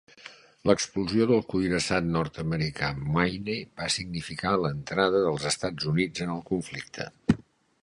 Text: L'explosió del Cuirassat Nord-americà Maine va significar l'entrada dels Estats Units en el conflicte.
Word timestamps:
L'explosió 0.69 1.27
del 1.31 1.43
Cuirassat 1.51 2.07
Nord-americà 2.15 2.89
Maine 3.17 3.59
va 3.83 3.91
significar 3.97 4.55
l'entrada 4.65 5.23
dels 5.29 5.49
Estats 5.53 5.91
Units 5.95 6.27
en 6.27 6.35
el 6.39 6.45
conflicte. 6.51 7.11